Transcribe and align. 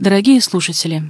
Дорогие 0.00 0.40
слушатели, 0.40 1.02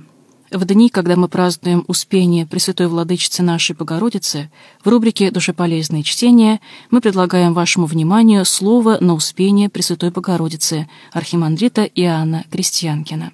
в 0.50 0.64
дни, 0.64 0.90
когда 0.90 1.14
мы 1.14 1.28
празднуем 1.28 1.84
Успение 1.86 2.44
Пресвятой 2.44 2.88
Владычицы 2.88 3.40
нашей 3.40 3.76
Богородицы, 3.76 4.50
в 4.84 4.88
рубрике 4.88 5.30
«Душеполезные 5.30 6.02
чтения» 6.02 6.60
мы 6.90 7.00
предлагаем 7.00 7.54
вашему 7.54 7.86
вниманию 7.86 8.44
слово 8.44 8.98
на 9.00 9.14
Успение 9.14 9.68
Пресвятой 9.68 10.10
Богородицы 10.10 10.88
архимандрита 11.12 11.84
Иоанна 11.84 12.44
Крестьянкина. 12.50 13.30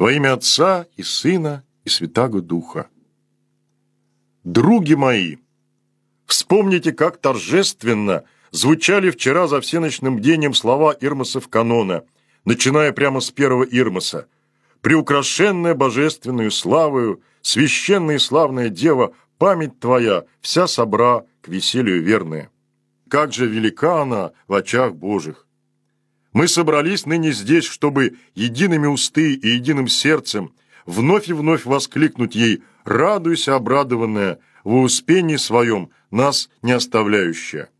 Во 0.00 0.12
имя 0.12 0.32
Отца 0.32 0.86
и 0.96 1.04
Сына 1.04 1.62
и 1.84 1.88
Святаго 1.88 2.42
Духа. 2.42 2.88
Други 4.42 4.96
мои, 4.96 5.36
вспомните, 6.32 6.92
как 6.92 7.18
торжественно 7.18 8.24
звучали 8.52 9.10
вчера 9.10 9.46
за 9.48 9.60
всеночным 9.60 10.16
бдением 10.16 10.54
слова 10.54 10.96
Ирмасов 10.98 11.48
канона, 11.48 12.04
начиная 12.46 12.92
прямо 12.92 13.20
с 13.20 13.30
первого 13.30 13.64
Ирмаса. 13.64 14.26
«Приукрашенная 14.80 15.74
божественную 15.74 16.50
славою, 16.50 17.22
священная 17.42 18.16
и 18.16 18.18
славная 18.18 18.70
Дева, 18.70 19.12
память 19.38 19.78
твоя, 19.78 20.24
вся 20.40 20.66
собра 20.66 21.24
к 21.42 21.48
веселью 21.48 22.02
верная. 22.02 22.50
Как 23.08 23.32
же 23.32 23.46
велика 23.46 24.02
она 24.02 24.32
в 24.48 24.54
очах 24.54 24.94
Божьих! 24.94 25.46
Мы 26.32 26.48
собрались 26.48 27.04
ныне 27.04 27.32
здесь, 27.32 27.64
чтобы 27.64 28.16
едиными 28.34 28.86
усты 28.86 29.34
и 29.34 29.48
единым 29.48 29.86
сердцем 29.86 30.54
вновь 30.86 31.28
и 31.28 31.34
вновь 31.34 31.66
воскликнуть 31.66 32.34
ей 32.34 32.62
«Радуйся, 32.84 33.54
обрадованная, 33.54 34.38
во 34.64 34.80
успении 34.80 35.36
своем, 35.36 35.90
нас 36.10 36.50
не 36.62 36.72
оставляющая». 36.72 37.70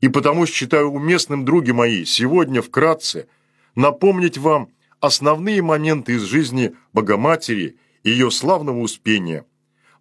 И 0.00 0.08
потому 0.08 0.46
считаю 0.46 0.90
уместным, 0.90 1.44
други 1.44 1.72
мои, 1.72 2.04
сегодня 2.04 2.62
вкратце 2.62 3.28
напомнить 3.74 4.38
вам 4.38 4.68
основные 5.00 5.62
моменты 5.62 6.14
из 6.14 6.22
жизни 6.22 6.74
Богоматери 6.92 7.76
и 8.02 8.10
ее 8.10 8.30
славного 8.30 8.78
успения. 8.78 9.44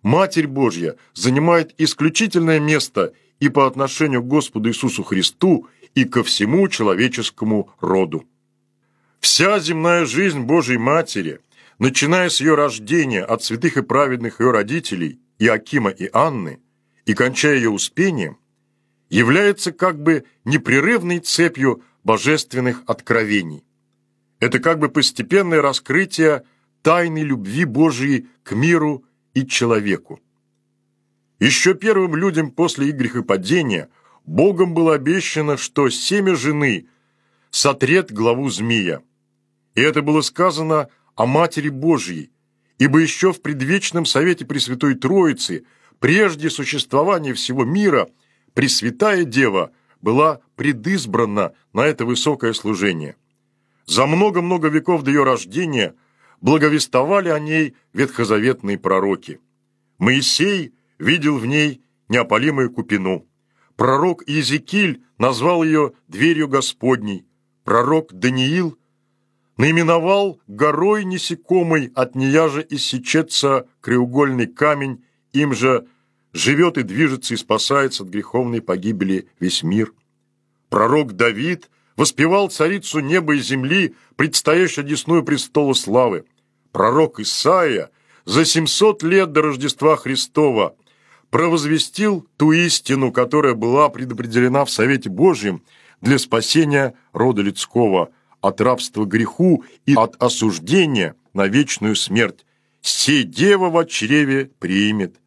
Матерь 0.02 0.48
Божья 0.48 0.96
занимает 1.14 1.73
исключительное 1.78 2.59
место 2.59 3.14
и 3.40 3.50
по 3.50 3.66
отношению 3.66 4.22
к 4.22 4.28
Господу 4.28 4.70
Иисусу 4.70 5.03
Христу, 5.03 5.68
и 5.96 6.03
ко 6.03 6.23
всему 6.23 6.68
человеческому 6.68 7.72
роду. 7.80 8.26
Вся 9.22 9.59
земная 9.59 10.06
жизнь 10.06 10.42
Божьей 10.42 10.78
Матери, 10.78 11.40
начиная 11.80 12.30
с 12.30 12.42
ее 12.42 12.56
рождения 12.56 13.23
от 13.23 13.44
святых 13.44 13.78
и 13.78 13.81
праведных 13.81 14.40
ее 14.40 14.52
родителей 14.52 15.20
Иакима 15.39 15.89
и 15.89 16.09
Анны, 16.14 16.59
и 17.05 17.14
кончая 17.14 17.55
ее 17.55 17.69
успением, 17.69 18.38
является 19.09 19.72
как 19.72 20.02
бы 20.02 20.25
непрерывной 20.44 21.19
цепью 21.19 21.83
божественных 22.03 22.83
откровений. 22.88 23.63
Это 24.39 24.59
как 24.59 24.80
бы 24.80 24.89
постепенное 24.89 25.61
раскрытие 25.61 26.44
тайны 26.81 27.19
любви 27.19 27.66
Божией 27.66 28.28
к 28.44 28.53
миру 28.53 29.03
и 29.33 29.45
человеку. 29.45 30.19
Еще 31.39 31.73
первым 31.73 32.16
людям 32.16 32.52
после 32.52 32.89
их 32.89 32.95
грехопадения 32.95 33.89
Богом 34.25 34.73
было 34.73 34.95
обещано, 34.95 35.58
что 35.58 35.89
семя 35.89 36.36
жены 36.36 36.88
сотрет 37.52 38.11
главу 38.11 38.50
змея. 38.50 39.02
И 39.75 39.81
это 39.81 40.02
было 40.02 40.22
сказано 40.22 40.89
о 41.16 41.25
Матери 41.25 41.69
Божьей, 41.69 42.31
ибо 42.78 43.00
еще 43.00 43.31
в 43.31 43.42
предвечном 43.42 44.06
совете 44.06 44.45
Пресвятой 44.45 44.95
Троицы, 44.95 45.66
прежде 46.00 46.50
существования 46.50 47.34
всего 47.34 47.64
мира– 47.66 48.08
Пресвятая 48.56 49.26
Дева 49.26 49.72
была 50.02 50.40
предизбрана 50.56 51.52
на 51.73 51.81
это 51.81 52.06
высокое 52.06 52.53
служение. 52.53 53.18
За 53.86 54.06
много-много 54.06 54.70
веков 54.70 55.03
до 55.03 55.12
ее 55.12 55.23
рождения 55.23 55.94
благовестовали 56.40 57.28
о 57.30 57.38
ней 57.38 57.75
ветхозаветные 57.94 58.80
пророки. 58.80 59.42
Моисей 59.97 60.74
видел 61.00 61.38
в 61.38 61.46
ней 61.46 61.81
неопалимую 62.07 62.72
купину. 62.72 63.28
Пророк 63.75 64.24
Иезекииль 64.25 65.03
назвал 65.18 65.63
ее 65.63 65.92
«дверью 66.07 66.47
Господней». 66.47 67.25
Пророк 67.66 68.13
Даниил 68.13 68.78
наименовал 69.58 70.40
горой 70.48 71.06
несекомой 71.06 71.92
от 71.96 72.16
нея 72.16 72.50
же 72.50 72.66
иссечется 72.70 73.68
краеугольный 73.82 74.48
камень, 74.48 75.04
им 75.34 75.54
же 75.54 75.88
живет 76.34 76.78
и 76.78 76.84
движется 76.84 77.34
и 77.34 77.38
спасается 77.38 78.04
от 78.04 78.10
греховной 78.10 78.62
погибели 78.62 79.28
весь 79.40 79.64
мир. 79.64 79.94
Пророк 80.70 81.14
Давид 81.14 81.70
воспевал 81.96 82.50
царицу 82.50 83.00
неба 83.00 83.36
и 83.36 83.40
земли, 83.40 83.96
предстоящую 84.18 84.86
десную 84.86 85.24
престола 85.24 85.74
славы. 85.74 86.26
Пророк 86.72 87.20
Исаия 87.22 87.90
за 88.26 88.44
700 88.44 89.04
лет 89.04 89.32
до 89.32 89.44
Рождества 89.44 89.96
Христова 89.96 90.76
провозвестил 91.30 92.28
ту 92.38 92.52
истину, 92.52 93.12
которая 93.12 93.54
была 93.54 93.88
предопределена 93.90 94.66
в 94.66 94.72
Совете 94.72 95.10
Божьем 95.10 95.64
для 96.02 96.20
спасения 96.20 96.96
рода 97.14 97.42
людского 97.42 98.10
от 98.47 98.61
рабства 98.61 99.06
греху 99.06 99.63
и 99.85 99.95
от 99.95 100.22
осуждения 100.22 101.16
на 101.33 101.47
вечную 101.47 101.95
смерть. 101.95 102.45
«Сей 102.81 103.23
дева 103.23 103.69
в 103.69 103.85
чреве 103.85 104.51
примет» 104.59 105.19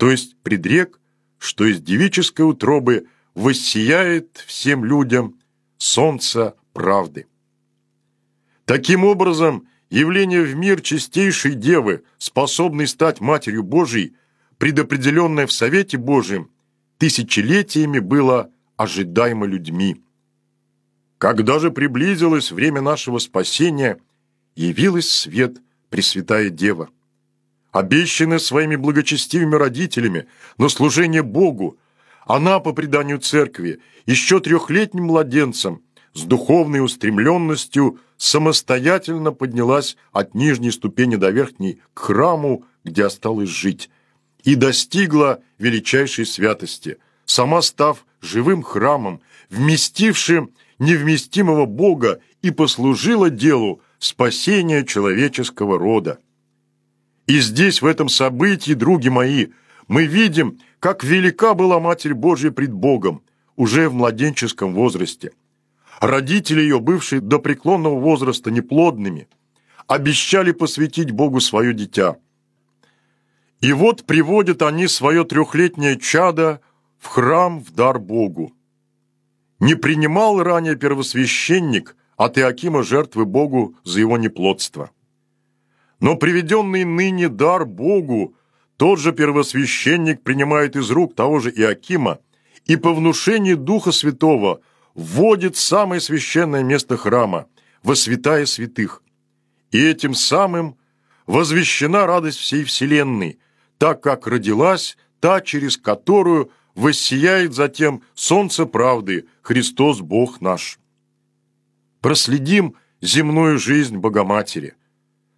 то 0.00 0.10
есть 0.10 0.34
предрек, 0.42 0.98
что 1.36 1.66
из 1.66 1.82
девической 1.82 2.40
утробы 2.40 3.08
воссияет 3.34 4.42
всем 4.46 4.82
людям 4.82 5.38
солнце 5.76 6.54
правды. 6.72 7.26
Таким 8.64 9.04
образом, 9.04 9.68
явление 9.90 10.40
в 10.40 10.56
мир 10.56 10.80
чистейшей 10.80 11.52
девы, 11.52 12.04
способной 12.16 12.86
стать 12.86 13.20
Матерью 13.20 13.62
Божией, 13.62 14.14
предопределенное 14.56 15.46
в 15.46 15.52
Совете 15.52 15.98
Божьем, 15.98 16.50
тысячелетиями 16.96 17.98
было 17.98 18.50
ожидаемо 18.78 19.44
людьми. 19.44 20.02
Когда 21.20 21.58
же 21.58 21.70
приблизилось 21.70 22.50
время 22.50 22.80
нашего 22.80 23.18
спасения, 23.18 23.98
явилась 24.56 25.10
свет 25.10 25.58
Пресвятая 25.90 26.48
Дева– 26.48 26.88
обещанная 27.72 28.38
своими 28.38 28.76
благочестивыми 28.76 29.54
родителями 29.54 30.26
на 30.56 30.70
служение 30.70 31.22
Богу, 31.22 31.76
она, 32.26 32.58
по 32.58 32.72
преданию 32.72 33.18
церкви, 33.18 33.80
еще 34.06 34.40
трехлетним 34.40 35.04
младенцем, 35.04 35.82
с 36.14 36.22
духовной 36.22 36.82
устремленностью 36.82 38.00
самостоятельно 38.16 39.32
поднялась 39.32 39.98
от 40.12 40.34
нижней 40.34 40.70
ступени 40.70 41.16
до 41.16 41.28
верхней 41.28 41.80
к 41.92 41.98
храму, 42.00 42.64
где 42.82 43.04
осталось 43.04 43.50
жить, 43.50 43.90
и 44.42 44.54
достигла 44.54 45.42
величайшей 45.58 46.24
святости, 46.24 46.96
сама 47.26 47.60
став 47.60 48.06
живым 48.22 48.62
храмом, 48.62 49.20
вместившим 49.50 50.50
невместимого 50.80 51.66
Бога 51.66 52.20
и 52.42 52.50
послужила 52.50 53.30
делу 53.30 53.80
спасения 54.00 54.84
человеческого 54.84 55.78
рода. 55.78 56.18
И 57.28 57.38
здесь, 57.38 57.80
в 57.80 57.86
этом 57.86 58.08
событии, 58.08 58.72
други 58.72 59.08
мои, 59.08 59.48
мы 59.86 60.06
видим, 60.06 60.58
как 60.80 61.04
велика 61.04 61.54
была 61.54 61.78
Матерь 61.78 62.14
Божья 62.14 62.50
пред 62.50 62.72
Богом, 62.72 63.22
уже 63.56 63.88
в 63.88 63.94
младенческом 63.94 64.74
возрасте. 64.74 65.32
Родители 66.00 66.62
ее, 66.62 66.80
бывшие 66.80 67.20
до 67.20 67.38
преклонного 67.38 68.00
возраста 68.00 68.50
неплодными, 68.50 69.28
обещали 69.86 70.52
посвятить 70.52 71.10
Богу 71.10 71.40
свое 71.40 71.74
дитя. 71.74 72.16
И 73.60 73.74
вот 73.74 74.06
приводят 74.06 74.62
они 74.62 74.88
свое 74.88 75.24
трехлетнее 75.24 75.98
чадо 75.98 76.60
в 76.98 77.08
храм 77.08 77.60
в 77.60 77.72
дар 77.72 77.98
Богу. 77.98 78.54
Не 79.60 79.74
принимал 79.74 80.42
ранее 80.42 80.74
первосвященник 80.74 81.94
от 82.16 82.38
Иакима 82.38 82.82
жертвы 82.82 83.26
Богу 83.26 83.76
за 83.84 84.00
его 84.00 84.16
неплодство. 84.16 84.90
Но 86.00 86.16
приведенный 86.16 86.84
ныне 86.84 87.28
дар 87.28 87.66
Богу 87.66 88.34
тот 88.78 88.98
же 88.98 89.12
первосвященник 89.12 90.22
принимает 90.22 90.76
из 90.76 90.90
рук 90.90 91.14
того 91.14 91.40
же 91.40 91.50
Иакима 91.50 92.20
и 92.64 92.76
по 92.76 92.94
внушению 92.94 93.58
Духа 93.58 93.92
Святого 93.92 94.60
вводит 94.94 95.56
самое 95.56 96.00
священное 96.00 96.62
место 96.62 96.96
храма, 96.96 97.46
во 97.82 97.94
святая 97.94 98.46
святых. 98.46 99.02
И 99.70 99.78
этим 99.82 100.14
самым 100.14 100.76
возвещена 101.26 102.06
радость 102.06 102.38
всей 102.38 102.64
вселенной, 102.64 103.38
так 103.76 104.02
как 104.02 104.26
родилась 104.26 104.96
та, 105.20 105.42
через 105.42 105.76
которую 105.76 106.50
воссияет 106.74 107.54
затем 107.54 108.02
солнце 108.14 108.66
правды, 108.66 109.26
Христос 109.42 110.00
Бог 110.00 110.40
наш. 110.40 110.78
Проследим 112.00 112.76
земную 113.00 113.58
жизнь 113.58 113.96
Богоматери. 113.96 114.74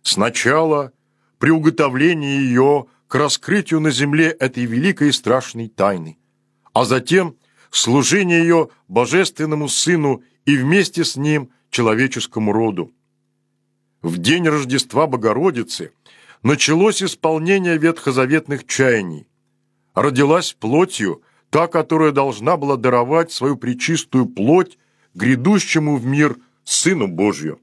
Сначала 0.02 0.92
при 1.38 1.50
уготовлении 1.50 2.40
ее 2.40 2.86
к 3.08 3.14
раскрытию 3.14 3.80
на 3.80 3.90
земле 3.90 4.28
этой 4.28 4.64
великой 4.64 5.08
и 5.08 5.12
страшной 5.12 5.68
тайны, 5.68 6.18
а 6.72 6.84
затем 6.84 7.36
служение 7.70 8.40
ее 8.40 8.68
Божественному 8.88 9.68
Сыну 9.68 10.22
и 10.44 10.56
вместе 10.56 11.04
с 11.04 11.16
Ним 11.16 11.50
человеческому 11.70 12.52
роду. 12.52 12.92
В 14.02 14.18
день 14.18 14.48
Рождества 14.48 15.06
Богородицы 15.06 15.92
началось 16.42 17.02
исполнение 17.02 17.78
ветхозаветных 17.78 18.66
чаяний. 18.66 19.26
Родилась 19.94 20.52
плотью 20.52 21.22
та, 21.50 21.66
которая 21.66 22.12
должна 22.12 22.56
была 22.56 22.76
даровать 22.76 23.30
свою 23.30 23.56
причистую 23.56 24.26
плоть 24.26 24.78
грядущему 25.14 25.96
в 25.96 26.06
мир 26.06 26.36
Сыну 26.64 27.08
Божью. 27.08 27.60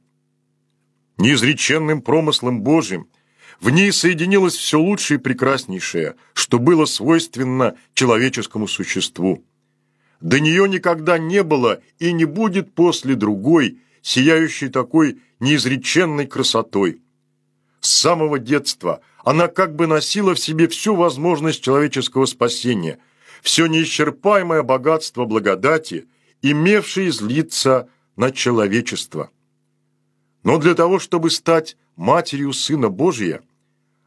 Неизреченным 1.18 2.02
промыслом 2.02 2.62
Божьим 2.62 3.08
в 3.60 3.72
ней 3.72 3.92
соединилось 3.92 4.56
все 4.56 4.80
лучшее 4.80 5.18
и 5.18 5.22
прекраснейшее, 5.22 6.16
что 6.34 6.60
было 6.60 6.86
свойственно 6.86 7.76
человеческому 7.94 8.68
существу. 8.68 9.44
До 10.22 10.40
нее 10.40 10.70
никогда 10.70 11.18
не 11.18 11.44
было 11.44 11.82
и 11.98 12.12
не 12.12 12.26
будет 12.26 12.74
после 12.74 13.16
другой, 13.16 13.80
сияющей 14.02 14.70
такой 14.70 15.20
неизреченной 15.40 16.28
красотой. 16.28 17.02
С 17.80 17.90
самого 17.90 18.40
детства 18.40 19.02
она 19.24 19.48
как 19.48 19.76
бы 19.76 19.88
носила 19.88 20.34
в 20.34 20.40
себе 20.40 20.68
всю 20.68 20.96
возможность 20.96 21.62
человеческого 21.62 22.26
спасения, 22.26 23.00
все 23.42 23.68
неисчерпаемое 23.68 24.64
богатство 24.64 25.26
благодати, 25.26 26.08
имевшее 26.42 27.10
излиться 27.10 27.90
на 28.16 28.32
человечество. 28.32 29.30
Но 30.44 30.58
для 30.58 30.74
того, 30.74 31.00
чтобы 31.00 31.30
стать 31.30 31.78
матерью 31.96 32.54
Сына 32.54 32.90
Божия, 32.90 33.42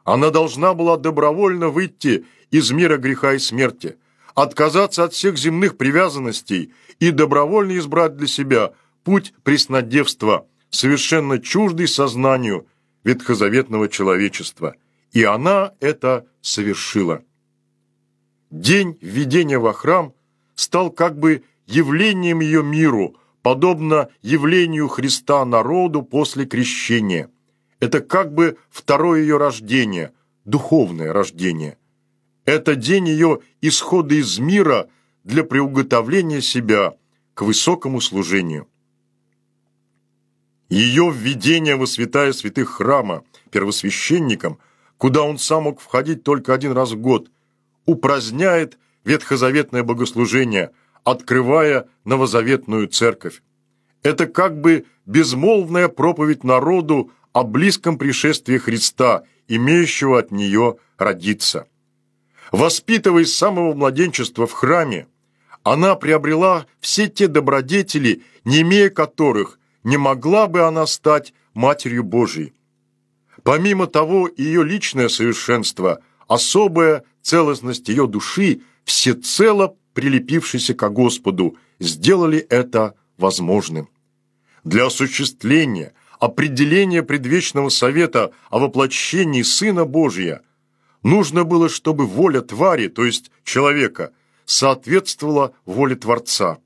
она 0.05 0.31
должна 0.31 0.75
была 0.75 0.97
добровольно 0.97 1.69
выйти 1.69 2.25
из 2.51 2.71
мира 2.71 2.97
греха 2.97 3.35
и 3.35 3.39
смерти, 3.39 3.97
отказаться 4.35 5.05
от 5.05 5.13
всех 5.13 5.39
земных 5.39 5.77
привязанностей 5.77 6.73
и 6.99 7.11
добровольно 7.11 7.79
избрать 7.79 8.17
для 8.17 8.27
себя 8.27 8.73
путь 9.05 9.33
преснодевства, 9.43 10.47
совершенно 10.71 11.39
чуждый 11.39 11.87
сознанию 11.87 12.67
ветхозаветного 13.05 13.89
человечества. 13.89 14.75
И 15.13 15.25
она 15.25 15.73
это 15.81 16.27
совершила. 16.41 17.23
День 18.51 18.99
введения 19.01 19.59
во 19.59 19.73
храм 19.73 20.15
стал 20.55 20.91
как 20.91 21.19
бы 21.19 21.43
явлением 21.67 22.41
ее 22.41 22.63
миру, 22.63 23.17
подобно 23.43 24.09
явлению 24.23 24.89
Христа 24.89 25.45
народу 25.45 26.03
после 26.03 26.47
крещения. 26.47 27.31
Это 27.81 28.01
как 28.01 28.33
бы 28.33 28.57
второе 28.71 29.23
ее 29.23 29.39
рождение, 29.39 30.13
духовное 30.45 31.13
рождение. 31.13 31.79
Это 32.45 32.75
день 32.75 33.09
ее 33.09 33.41
исхода 33.61 34.15
из 34.15 34.39
мира 34.39 34.89
для 35.25 35.45
приуготовления 35.45 36.41
себя 36.41 36.95
к 37.35 37.43
высокому 37.43 38.01
служению. 38.01 38.69
Ее 40.73 41.13
введение 41.15 41.77
во 41.77 41.87
святая 41.87 42.33
святых 42.33 42.71
храма 42.71 43.25
первосвященником, 43.51 44.59
куда 44.97 45.21
он 45.21 45.37
сам 45.37 45.65
мог 45.65 45.83
входить 45.83 46.23
только 46.23 46.55
один 46.55 46.73
раз 46.73 46.93
в 46.93 46.97
год, 46.97 47.31
упраздняет 47.85 48.79
ветхозаветное 49.05 49.83
богослужение, 49.83 50.71
открывая 51.05 51.89
новозаветную 52.07 52.89
церковь. 52.89 53.43
Это 54.03 54.27
как 54.27 54.63
бы 54.63 54.87
безмолвная 55.05 55.89
проповедь 55.89 56.43
народу 56.43 57.11
о 57.35 57.43
близком 57.45 57.99
пришествии 57.99 58.57
Христа, 58.57 59.25
имеющего 59.49 60.21
от 60.21 60.31
нее 60.31 60.77
родиться. 60.97 61.67
Воспитываясь 62.51 63.31
с 63.31 63.37
самого 63.37 63.75
младенчества 63.75 64.47
в 64.47 64.53
храме, 64.53 65.07
она 65.65 65.97
приобрела 65.97 66.65
все 66.81 67.09
те 67.09 67.29
добродетели, 67.29 68.23
не 68.47 68.63
имея 68.63 68.89
которых 68.89 69.59
не 69.85 69.97
могла 69.97 70.47
бы 70.47 70.63
она 70.63 70.87
стать 70.87 71.33
Матерью 71.55 72.05
Божией. 72.05 72.53
Помимо 73.43 73.87
того, 73.87 74.29
ее 74.37 74.65
личное 74.65 75.09
совершенство, 75.09 76.01
особая 76.29 77.05
целостность 77.23 77.89
ее 77.89 78.07
души, 78.07 78.61
всецело 78.85 79.77
прилепившейся 79.95 80.75
к 80.75 80.89
Господу, 80.91 81.57
сделали 81.79 82.39
это 82.39 82.95
возможным. 83.19 83.89
Для 84.65 84.87
осуществления, 84.87 85.93
определения 86.21 87.03
предвечного 87.03 87.69
совета 87.69 88.33
о 88.51 88.59
воплощении 88.59 89.43
Сына 89.43 89.85
Божия– 89.85 90.43
Нужно 91.03 91.45
было, 91.45 91.69
чтобы 91.69 92.07
воля 92.07 92.41
твари, 92.43 92.89
то 92.89 93.05
есть 93.05 93.31
человека, 93.45 94.13
соответствовала 94.45 95.53
воле 95.67 95.97
Творца. 95.97 96.59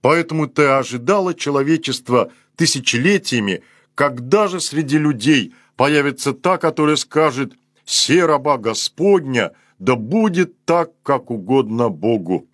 Поэтому 0.00 0.46
ты 0.46 0.64
ожидала 0.64 1.34
человечества 1.34 2.30
тысячелетиями, 2.56 3.62
когда 3.94 4.48
же 4.48 4.60
среди 4.60 4.98
людей 4.98 5.54
появится 5.76 6.32
та, 6.32 6.58
которая 6.58 6.96
скажет 6.96 7.54
«Се 7.84 8.24
раба 8.26 8.58
Господня, 8.58 9.52
да 9.78 9.96
будет 9.96 10.64
так, 10.64 10.90
как 11.02 11.30
угодно 11.30 11.88
Богу». 11.90 12.46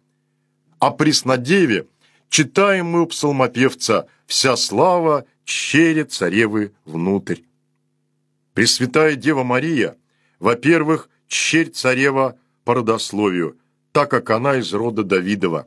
О 0.79 0.91
Преснодеве 0.91 1.87
читаем 2.29 2.87
мы 2.87 3.03
у 3.03 3.07
псалмопевца 3.07 4.07
«Вся 4.27 4.57
слава 4.57 5.25
чере 5.45 6.05
царевы 6.05 6.73
внутрь». 6.85 7.43
Пресвятая 8.55 9.15
Дева 9.15 9.43
Мария, 9.45 9.97
во-первых, 10.39 11.09
черь 11.29 11.71
царева 11.71 12.37
по 12.65 12.75
родословию, 12.75 13.57
так 13.93 14.11
как 14.11 14.31
она 14.31 14.57
из 14.57 14.73
рода 14.73 15.03
Давидова. 15.05 15.67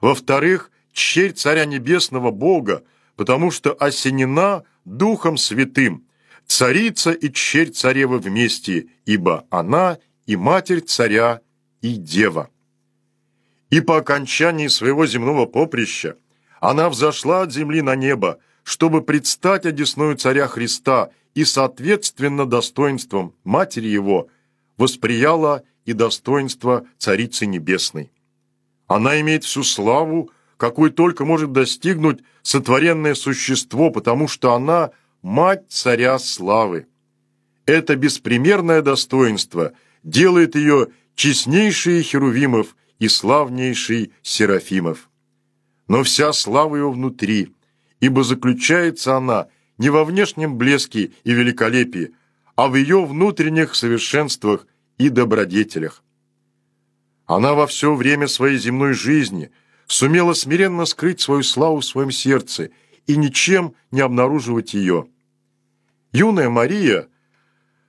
Во-вторых, 0.00 0.70
черь 0.92 1.32
царя 1.32 1.64
небесного 1.64 2.30
Бога, 2.30 2.82
потому 3.16 3.50
что 3.50 3.72
осенена 3.72 4.64
Духом 4.84 5.36
Святым, 5.36 6.04
царица 6.46 7.12
и 7.12 7.32
черь 7.32 7.70
царева 7.70 8.18
вместе, 8.18 8.86
ибо 9.06 9.46
она 9.50 9.98
и 10.26 10.36
матерь 10.36 10.80
царя, 10.80 11.40
и 11.80 11.96
дева. 11.96 12.48
И 13.70 13.80
по 13.80 13.96
окончании 13.96 14.68
своего 14.68 15.06
земного 15.06 15.46
поприща 15.46 16.16
она 16.60 16.88
взошла 16.88 17.42
от 17.42 17.52
земли 17.52 17.82
на 17.82 17.96
небо, 17.96 18.38
чтобы 18.62 19.02
предстать 19.02 19.66
одесную 19.66 20.16
царя 20.16 20.46
Христа 20.46 21.10
и, 21.34 21.44
соответственно, 21.44 22.46
достоинством 22.46 23.34
матери 23.44 23.88
его– 23.88 24.28
восприяла 24.82 25.62
и 25.84 25.92
достоинство 25.92 26.86
Царицы 26.98 27.46
Небесной. 27.46 28.10
Она 28.86 29.20
имеет 29.20 29.44
всю 29.44 29.62
славу, 29.62 30.30
какой 30.56 30.90
только 30.90 31.24
может 31.24 31.52
достигнуть 31.52 32.20
сотворенное 32.42 33.14
существо, 33.14 33.90
потому 33.90 34.28
что 34.28 34.54
она– 34.54 34.90
мать 35.22 35.64
царя 35.68 36.18
славы. 36.18 36.86
Это 37.66 37.96
беспримерное 37.96 38.82
достоинство 38.82 39.72
делает 40.02 40.56
ее 40.56 40.88
честнейшей 41.14 42.02
Херувимов 42.02 42.76
и 42.98 43.08
славнейшей 43.08 44.12
Серафимов. 44.22 45.08
Но 45.88 46.02
вся 46.02 46.32
слава 46.32 46.76
ее 46.76 46.90
внутри, 46.90 47.54
ибо 48.00 48.24
заключается 48.24 49.16
она 49.16 49.48
не 49.78 49.90
во 49.90 50.04
внешнем 50.04 50.56
блеске 50.56 51.12
и 51.24 51.32
великолепии, 51.32 52.12
а 52.56 52.68
в 52.68 52.74
ее 52.74 53.04
внутренних 53.04 53.74
совершенствах 53.74 54.66
и 54.98 55.08
добродетелях. 55.08 56.02
Она 57.26 57.54
во 57.54 57.66
все 57.66 57.94
время 57.94 58.26
своей 58.26 58.58
земной 58.58 58.92
жизни 58.92 59.50
сумела 59.92 60.32
смиренно 60.32 60.86
скрыть 60.86 61.20
свою 61.20 61.42
славу 61.42 61.80
в 61.80 61.84
своем 61.84 62.10
сердце 62.10 62.70
и 63.06 63.16
ничем 63.16 63.74
не 63.90 64.00
обнаруживать 64.00 64.74
ее. 64.74 65.06
Юная 66.12 66.48
Мария, 66.48 67.08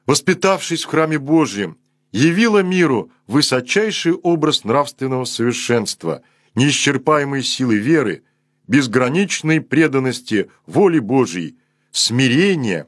воспитавшись 0.05 0.83
в 0.83 0.87
храме 0.87 1.17
Божьем, 1.17 1.77
явила 2.11 2.61
миру 2.61 3.09
высочайший 3.27 4.13
образ 4.13 4.65
нравственного 4.65 5.23
совершенства, 5.25 6.21
неисчерпаемой 6.55 7.41
силы 7.41 7.77
веры, 7.77 8.23
безграничной 8.67 9.61
преданности 9.61 10.49
воле 10.65 10.99
Божьей, 10.99 11.57
смирения, 11.91 12.87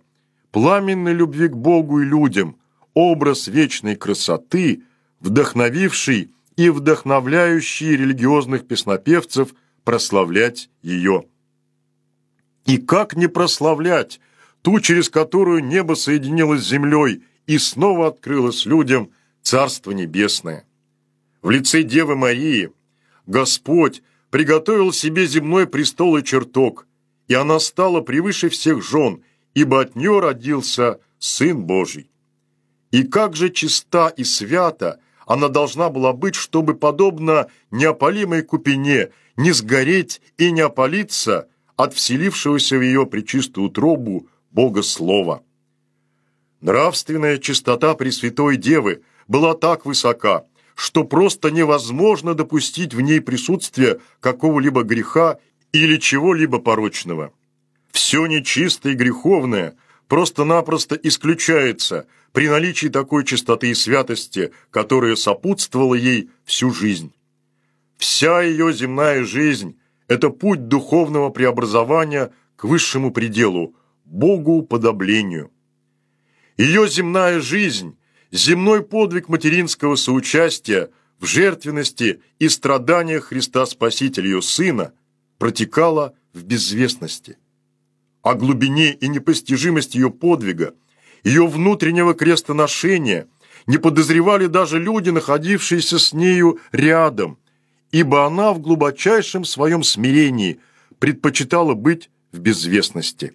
пламенной 0.51 1.13
любви 1.13 1.47
к 1.47 1.55
Богу 1.55 2.01
и 2.01 2.05
людям– 2.05 2.57
образ 2.93 3.47
вечной 3.47 3.95
красоты, 3.95 4.83
вдохновивший 5.19 6.31
и 6.57 6.69
вдохновляющий 6.69 7.95
религиозных 7.95 8.67
песнопевцев 8.67 9.53
прославлять 9.83 10.69
ее. 10.81 11.25
И 12.65 12.77
как 12.77 13.15
не 13.15 13.27
прославлять 13.27 14.19
ту, 14.61 14.79
через 14.79 15.09
которую 15.09 15.63
небо 15.63 15.93
соединилось 15.93 16.63
с 16.63 16.69
землей 16.69 17.23
и 17.45 17.57
снова 17.57 18.07
открылось 18.07 18.65
людям 18.65 19.11
Царство 19.41 19.91
Небесное? 19.91 20.65
В 21.41 21.51
лице 21.51 21.83
Девы 21.83 22.15
Марии 22.15 22.71
Господь 23.27 24.01
приготовил 24.31 24.91
себе 24.91 25.27
земной 25.27 25.67
престол 25.67 26.17
и 26.17 26.23
чертог, 26.23 26.87
и 27.27 27.33
она 27.35 27.59
стала 27.59 28.01
превыше 28.01 28.49
всех 28.49 28.83
жен, 28.83 29.21
ибо 29.53 29.81
от 29.81 29.95
нее 29.95 30.19
родился 30.19 30.99
Сын 31.19 31.63
Божий. 31.63 32.09
И 32.91 33.03
как 33.03 33.35
же 33.35 33.49
чиста 33.49 34.09
и 34.09 34.23
свята 34.23 34.99
она 35.25 35.47
должна 35.49 35.89
была 35.89 36.13
быть, 36.13 36.35
чтобы, 36.35 36.75
подобно 36.75 37.47
неопалимой 37.71 38.43
купине, 38.43 39.09
не 39.37 39.51
сгореть 39.51 40.21
и 40.37 40.51
не 40.51 40.61
опалиться 40.61 41.47
от 41.75 41.93
вселившегося 41.93 42.77
в 42.77 42.81
ее 42.81 43.05
причистую 43.05 43.67
утробу 43.67 44.27
Бога 44.51 44.81
Слова. 44.81 45.43
Нравственная 46.61 47.37
чистота 47.37 47.93
Пресвятой 47.95 48.57
Девы 48.57 49.03
была 49.27 49.53
так 49.55 49.85
высока, 49.85 50.45
что 50.75 51.03
просто 51.03 51.51
невозможно 51.51 52.33
допустить 52.33 52.93
в 52.93 53.01
ней 53.01 53.21
присутствие 53.21 53.99
какого-либо 54.19 54.83
греха 54.83 55.39
или 55.71 55.97
чего-либо 55.97 56.59
порочного. 56.59 57.33
Все 57.91 58.25
нечистое 58.25 58.93
и 58.93 58.95
греховное 58.95 59.75
просто-напросто 60.07 60.95
исключается 60.95 62.07
при 62.35 62.49
наличии 62.49 62.87
такой 62.87 63.23
чистоты 63.23 63.69
и 63.69 63.73
святости, 63.73 64.51
которая 64.69 65.15
сопутствовала 65.15 65.95
ей 65.95 66.29
всю 66.43 66.69
жизнь. 66.71 67.13
Вся 67.97 68.41
ее 68.41 68.73
земная 68.73 69.23
жизнь– 69.23 69.79
это 70.09 70.29
путь 70.29 70.67
духовного 70.67 71.29
преобразования 71.29 72.33
к 72.57 72.65
высшему 72.65 73.11
пределу– 73.11 73.73
Богу 74.05 74.63
подоблению. 74.63 75.49
Ее 76.57 76.89
земная 76.89 77.39
жизнь– 77.39 77.97
земной 78.31 78.83
подвиг 78.83 79.29
материнского 79.29 79.95
соучастия 79.95 80.89
в 81.19 81.25
жертвенности 81.25 82.21
и 82.39 82.49
страданиях 82.49 83.27
Христа 83.27 83.65
Спасителя 83.65 84.25
ее 84.25 84.41
Сына 84.41 84.91
протекала 85.37 86.13
в 86.33 86.43
безвестности. 86.43 87.37
О 88.21 88.33
глубине 88.33 88.91
и 88.91 89.07
непостижимости 89.07 89.95
ее 89.95 90.09
подвига, 90.09 90.75
ее 91.25 91.45
внутреннего 91.45 92.13
крестоношения 92.13 93.27
не 93.67 93.77
подозревали 93.77 94.45
даже 94.45 94.79
люди, 94.79 95.09
находившиеся 95.09 95.99
с 95.99 96.13
нею 96.13 96.59
рядом– 96.71 97.37
ибо 97.95 98.25
она 98.25 98.51
в 98.51 98.59
глубочайшем 98.59 99.45
своем 99.45 99.81
смирении 99.81 100.59
предпочитала 100.99 101.75
быть 101.75 102.09
в 102.33 102.39
безвестности. 102.39 103.31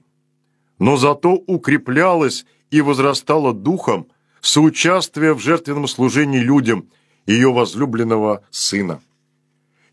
Но 0.79 0.99
зато 0.99 1.33
укреплялась 1.33 2.45
и 2.71 2.83
возрастала 2.83 3.55
духом 3.55 4.09
соучаствия 4.43 5.33
в 5.33 5.41
жертвенном 5.41 5.89
служении 5.89 6.41
людям 6.41 6.91
ее 7.27 7.51
возлюбленного 7.51 8.45
сына. 8.51 9.01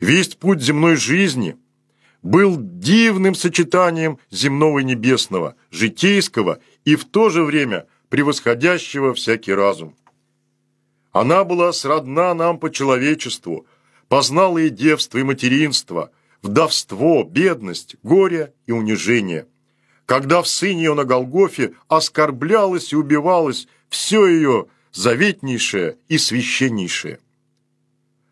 Весь 0.02 0.36
путь 0.36 0.62
земной 0.62 0.98
жизни 0.98 1.56
был 2.22 2.58
дивным 2.60 3.36
сочетанием 3.36 4.20
земного 4.32 4.80
и 4.80 4.84
небесного, 4.84 5.56
житейского 5.72 6.60
и 6.88 6.96
в 6.96 7.04
то 7.04 7.30
же 7.30 7.44
время 7.44 7.86
превосходящего 8.10 9.14
всякий 9.14 9.54
разум. 9.54 9.96
Она 11.12 11.44
была 11.44 11.74
сродна 11.74 12.34
нам 12.34 12.60
по 12.60 12.72
человечеству– 12.72 13.66
познала 14.08 14.60
и 14.60 14.70
девство, 14.70 15.18
и 15.18 15.24
материнство, 15.24 16.12
вдовство, 16.42 17.24
бедность, 17.24 17.96
горе 18.04 18.54
и 18.66 18.72
унижение. 18.72 19.48
Когда 20.06 20.42
в 20.42 20.48
сыне 20.48 20.84
ее 20.84 20.94
на 20.94 21.04
Голгофе 21.04 21.74
оскорблялось 21.88 22.94
и 22.94 22.96
убивалось 22.96 23.68
все 23.90 24.26
ее 24.26 24.68
заветнейшее 24.94 25.98
и 26.08 26.18
священнейшее. 26.18 27.20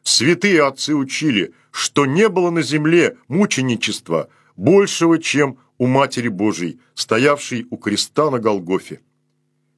Святые 0.04 0.64
отцы 0.64 0.96
учили, 0.96 1.54
что 1.72 2.06
не 2.06 2.30
было 2.30 2.52
на 2.52 2.62
земле 2.62 3.18
мученичества 3.28 4.30
большего, 4.56 5.20
чем 5.20 5.58
у 5.78 5.88
Матери 5.88 6.28
Божией, 6.30 6.80
стоявшей 6.94 7.68
у 7.70 7.78
креста 7.78 8.30
на 8.32 8.40
Голгофе. 8.40 9.02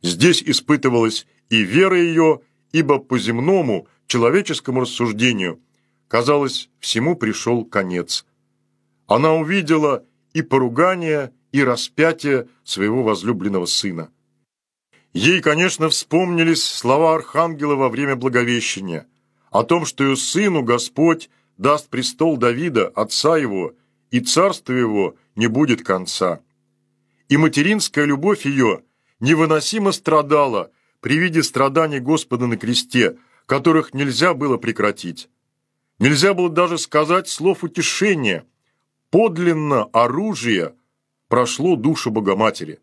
Здесь 0.01 0.43
испытывалась 0.43 1.25
и 1.49 1.61
вера 1.63 1.97
ее, 1.97 2.41
ибо 2.71 2.99
по 2.99 3.17
земному 3.17 3.87
человеческому 4.07 4.81
рассуждению 4.81 5.59
Казалось, 6.07 6.69
всему 6.79 7.15
пришел 7.15 7.65
конец. 7.65 8.25
Она 9.07 9.33
увидела 9.33 10.05
и 10.33 10.41
поругание, 10.41 11.33
и 11.51 11.63
распятие 11.63 12.47
своего 12.63 13.03
возлюбленного 13.03 13.65
сына. 13.65 14.09
Ей, 15.13 15.41
конечно, 15.41 15.89
вспомнились 15.89 16.63
слова 16.63 17.15
архангела 17.15 17.75
во 17.75 17.89
время 17.89 18.15
Благовещения 18.15 19.07
о 19.49 19.63
том, 19.63 19.85
что 19.85 20.03
ее 20.03 20.17
сыну 20.17 20.61
Господь 20.61 21.29
даст 21.57 21.89
престол 21.89 22.37
Давида, 22.37 22.87
отца 22.89 23.37
его, 23.37 23.73
и 24.11 24.19
царство 24.19 24.73
его 24.73 25.15
не 25.35 25.47
будет 25.47 25.83
конца. 25.83 26.41
И 27.29 27.37
материнская 27.37 28.05
любовь 28.05 28.45
ее 28.45 28.83
невыносимо 29.19 29.91
страдала 29.91 30.71
при 31.01 31.17
виде 31.17 31.43
страданий 31.43 31.99
Господа 31.99 32.47
на 32.47 32.57
кресте, 32.57 33.17
которых 33.45 33.93
нельзя 33.93 34.33
было 34.33 34.57
прекратить. 34.57 35.29
Нельзя 35.99 36.33
было 36.33 36.49
даже 36.49 36.77
сказать 36.77 37.27
слов 37.27 37.63
утешения. 37.63 38.45
Подлинно 39.09 39.85
оружие 39.93 40.75
прошло 41.27 41.75
душу 41.75 42.11
Богоматери, 42.11 42.79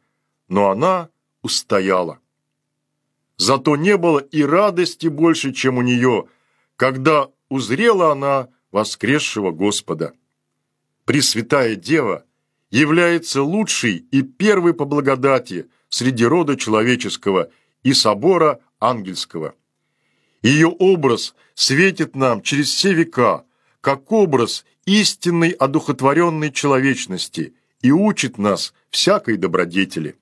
но 0.49 0.71
она 0.71 1.11
устояла. 1.43 2.19
Зато 3.37 3.77
не 3.77 3.97
было 3.97 4.19
и 4.19 4.43
радости 4.43 5.09
больше, 5.09 5.53
чем 5.53 5.79
у 5.79 5.83
нее, 5.83 6.29
когда 6.77 7.29
узрела 7.49 8.13
она 8.13 8.49
воскресшего 8.71 9.51
Господа. 9.51 10.15
Пресвятая 11.05 11.77
Дева 11.77 12.25
является 12.71 13.43
лучшей 13.43 14.07
и 14.11 14.23
первой 14.23 14.75
по 14.75 14.85
благодати 14.85 15.69
среди 15.89 16.25
рода 16.25 16.57
человеческого 16.57 17.51
и 17.83 17.93
собора 17.93 18.61
ангельского. 18.81 19.55
Ее 20.43 20.69
образ 20.69 21.35
светит 21.55 22.17
нам 22.17 22.43
через 22.43 22.69
все 22.69 22.95
века, 22.95 23.45
как 23.81 24.11
образ 24.13 24.65
истинной 24.87 25.51
одухотворенной 25.51 26.51
человечности 26.51 27.55
и 27.81 27.91
учит 27.91 28.39
нас 28.39 28.75
всякой 28.91 29.37
добродетели. 29.37 30.17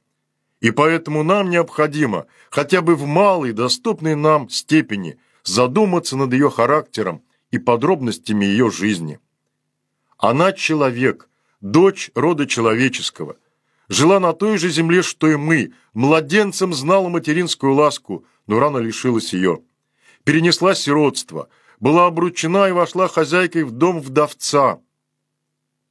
И 0.61 0.71
поэтому 0.71 1.23
нам 1.23 1.51
необходимо 1.51 2.27
хотя 2.51 2.83
бы 2.83 2.95
в 2.97 3.07
малой, 3.07 3.53
доступной 3.53 4.15
нам 4.15 4.49
степени 4.49 5.19
задуматься 5.45 6.17
над 6.17 6.33
ее 6.33 6.51
характером 6.51 7.23
и 7.51 7.59
подробностями 7.59 8.45
ее 8.45 8.71
жизни. 8.71 9.19
Она 10.23 10.53
человек, 10.53 11.29
дочь 11.61 12.11
рода 12.15 12.47
человеческого, 12.47 13.37
жила 13.91 14.21
на 14.21 14.33
той 14.33 14.57
же 14.57 14.71
земле, 14.71 15.03
что 15.03 15.29
и 15.29 15.37
мы, 15.37 15.75
младенцем 15.93 16.73
знала 16.73 17.11
материнскую 17.11 17.75
ласку, 17.75 18.25
но 18.47 18.59
рано 18.59 18.79
лишилась 18.79 19.35
ее 19.35 19.61
перенесла 20.25 20.75
сиротство, 20.75 21.49
была 21.81 22.07
обручена 22.07 22.69
и 22.69 22.73
вошла 22.73 23.09
хозяйкой 23.09 23.65
в 23.65 23.73
дом 23.73 24.01
вдовца, 24.01 24.81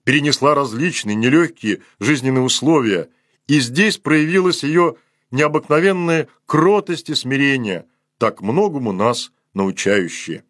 перенесла 0.04 0.56
различные 0.56 1.16
нелегкие 1.16 1.82
жизненные 2.00 2.44
условия, 2.44 3.10
и 3.48 3.60
здесь 3.60 3.98
проявилась 3.98 4.64
ее 4.64 4.96
необыкновенная 5.32 6.28
кротость 6.46 7.10
и 7.10 7.16
смирение, 7.16 7.86
так 8.18 8.42
многому 8.42 8.94
нас 8.94 9.32
научающие. 9.54 10.44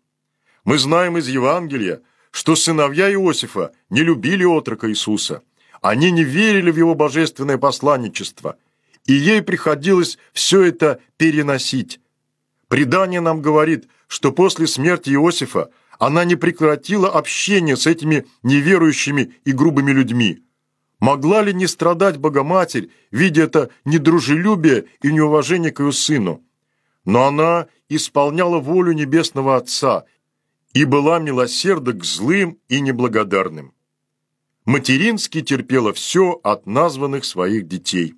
Мы 0.64 0.78
знаем 0.78 1.18
из 1.18 1.28
Евангелия, 1.28 2.02
что 2.32 2.56
сыновья 2.56 3.12
Иосифа 3.14 3.72
не 3.90 4.02
любили 4.02 4.44
отрока 4.44 4.90
Иисуса, 4.90 5.44
они 5.82 6.12
не 6.12 6.24
верили 6.24 6.72
в 6.72 6.78
его 6.78 6.96
божественное 6.96 7.58
посланничество, 7.58 8.58
и 9.06 9.14
ей 9.14 9.42
приходилось 9.42 10.18
все 10.34 10.62
это 10.64 11.00
переносить, 11.18 12.00
Предание 12.72 13.20
нам 13.20 13.42
говорит, 13.42 13.90
что 14.08 14.32
после 14.32 14.66
смерти 14.66 15.10
Иосифа 15.10 15.72
она 16.00 16.24
не 16.24 16.38
прекратила 16.38 17.10
общение 17.10 17.76
с 17.76 17.86
этими 17.86 18.26
неверующими 18.44 19.34
и 19.44 19.52
грубыми 19.52 19.92
людьми. 19.92 20.42
Могла 21.02 21.42
ли 21.42 21.54
не 21.54 21.68
страдать 21.68 22.16
Богоматерь, 22.16 22.90
видя 23.12 23.44
это 23.44 23.72
недружелюбие 23.84 24.86
и 25.02 25.12
неуважение 25.12 25.72
к 25.74 25.82
ее 25.82 25.92
сыну? 25.92 26.42
Но 27.04 27.26
она 27.26 27.68
исполняла 27.90 28.60
волю 28.60 28.94
Небесного 28.94 29.58
Отца 29.58 30.06
и 30.74 30.86
была 30.86 31.20
милосерда 31.20 31.94
к 31.94 32.04
злым 32.04 32.60
и 32.70 32.80
неблагодарным. 32.80 33.74
Матерински 34.66 35.42
терпела 35.42 35.94
все 35.94 36.40
от 36.44 36.66
названных 36.66 37.26
своих 37.26 37.68
детей. 37.68 38.16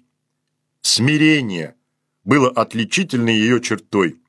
Смирение 0.81 1.75
было 2.23 2.49
отличительной 2.49 3.35
ее 3.35 3.61
чертой– 3.61 4.19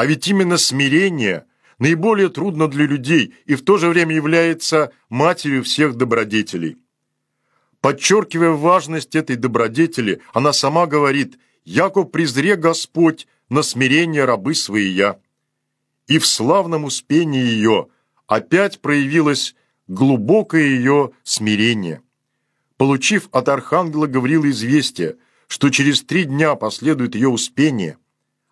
а 0.00 0.06
ведь 0.06 0.28
именно 0.28 0.56
смирение 0.56 1.44
наиболее 1.78 2.30
трудно 2.30 2.68
для 2.68 2.86
людей 2.86 3.34
и 3.44 3.54
в 3.54 3.62
то 3.62 3.76
же 3.76 3.88
время 3.88 4.14
является 4.14 4.92
матерью 5.10 5.62
всех 5.62 5.94
добродетелей. 5.94 6.78
Подчеркивая 7.82 8.52
важность 8.52 9.14
этой 9.14 9.36
добродетели, 9.36 10.22
она 10.32 10.54
сама 10.54 10.86
говорит 10.86 11.38
«Яко 11.64 12.04
презре 12.04 12.56
Господь 12.56 13.26
на 13.50 13.62
смирение 13.62 14.24
рабы 14.24 14.54
свои 14.54 14.88
я». 14.88 15.18
И 16.10 16.18
в 16.18 16.26
славном 16.26 16.84
успении 16.84 17.40
ее 17.40 17.86
опять 18.26 18.80
проявилось 18.80 19.54
глубокое 19.86 20.64
ее 20.64 21.12
смирение. 21.22 22.02
Получив 22.76 23.28
от 23.30 23.48
архангела 23.48 24.06
Гаврила 24.06 24.50
известие, 24.50 25.16
что 25.46 25.70
через 25.70 26.02
три 26.02 26.24
дня 26.24 26.56
последует 26.56 27.14
ее 27.14 27.28
успение– 27.28 27.96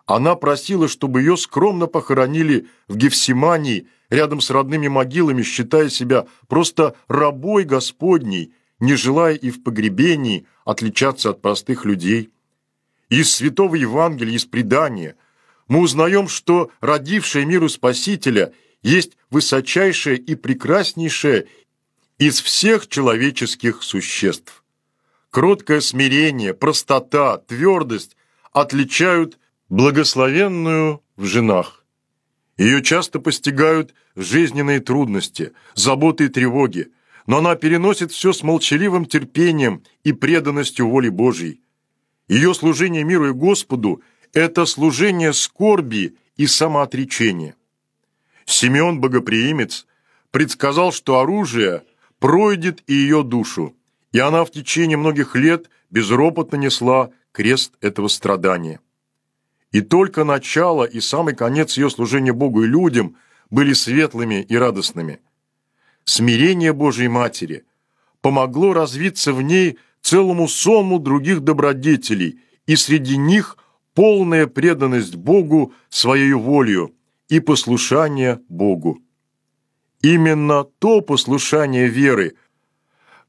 Она 0.09 0.37
просила, 0.37 0.89
чтобы 0.89 1.21
ее 1.21 1.37
скромно 1.37 1.87
похоронили 1.87 2.67
в 2.89 2.97
Гефсимании, 2.97 3.89
рядом 4.09 4.41
с 4.41 4.49
родными 4.49 4.89
могилами, 4.89 5.43
считая 5.43 5.91
себя 5.91 6.27
просто 6.47 6.95
рабой 7.09 7.65
Господней, 7.65 8.55
не 8.81 8.95
желая 8.95 9.35
и 9.35 9.51
в 9.51 9.63
погребении 9.63 10.47
отличаться 10.65 11.29
от 11.29 11.43
простых 11.43 11.85
людей. 11.85 12.31
Из 13.11 13.31
Святого 13.31 13.75
Евангелия, 13.75 14.35
из 14.35 14.47
предания 14.47 15.15
мы 15.69 15.81
узнаем, 15.81 16.29
что 16.29 16.71
родившая 16.81 17.45
миру 17.45 17.69
Спасителя 17.69 18.53
есть 18.83 19.17
высочайшее 19.31 20.17
и 20.17 20.35
прекраснейшее 20.35 21.47
из 22.19 22.41
всех 22.41 22.89
человеческих 22.89 23.83
существ. 23.83 24.65
Кроткое 25.31 25.81
смирение, 25.81 26.55
простота, 26.55 27.37
твердость 27.37 28.17
отличают 28.53 29.39
благословенную 29.69 31.03
в 31.17 31.25
женах. 31.27 31.85
Ее 32.57 32.83
часто 32.83 33.21
постигают 33.21 33.95
жизненные 34.17 34.81
трудности, 34.81 35.53
заботы 35.75 36.25
и 36.25 36.29
тревоги, 36.29 36.89
но 37.27 37.39
она 37.39 37.55
переносит 37.57 38.11
все 38.11 38.33
с 38.33 38.43
молчаливым 38.43 39.05
терпением 39.05 39.85
и 40.03 40.13
преданностью 40.13 40.89
воле 40.89 41.11
Божьей. 41.11 41.61
Ее 42.27 42.55
служение 42.55 43.05
миру 43.05 43.29
и 43.29 43.33
Господу– 43.33 44.03
это 44.33 44.67
служение 44.67 45.33
скорби 45.33 46.17
и 46.37 46.47
самоотречения. 46.47 47.55
Симеон 48.45 49.01
Богоприимец 49.01 49.87
предсказал, 50.31 50.93
что 50.93 51.21
оружие 51.21 51.85
пройдет 52.19 52.83
и 52.87 52.95
ее 52.95 53.23
душу, 53.23 53.77
и 54.13 54.19
она 54.19 54.45
в 54.45 54.51
течение 54.51 54.97
многих 54.97 55.37
лет 55.37 55.69
безропотно 55.91 56.57
несла 56.57 57.11
крест 57.33 57.73
этого 57.81 58.09
страдания. 58.09 58.81
И 59.71 59.81
только 59.81 60.25
начало 60.25 60.85
и 60.85 61.01
самый 61.01 61.35
конец 61.35 61.77
ее 61.77 61.91
служения 61.91 62.33
Богу 62.33 62.65
и 62.65 62.67
людям 62.67 63.17
были 63.51 63.75
светлыми 63.75 64.43
и 64.43 64.57
радостными. 64.57 65.21
Смирение 66.05 66.73
Божьей 66.73 67.09
Матери 67.09 67.65
помогло 68.23 68.73
развиться 68.73 69.33
в 69.33 69.43
ней 69.43 69.79
целому 70.01 70.49
сому 70.49 70.99
других 70.99 71.41
добродетелей, 71.41 72.41
и 72.67 72.77
среди 72.77 73.17
них 73.17 73.59
полная 73.99 74.47
преданность 74.47 75.17
Богу 75.17 75.75
своей 75.89 76.33
волею 76.33 76.95
и 77.29 77.41
послушание 77.41 78.41
Богу. 78.49 79.03
Именно 80.03 80.63
то 80.63 81.01
послушание 81.01 81.89
веры, 81.89 82.37